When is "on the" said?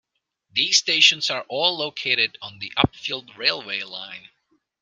2.41-2.71